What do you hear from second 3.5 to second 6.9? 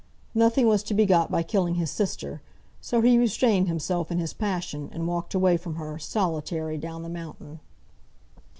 himself in his passion, and walked away from her, solitary,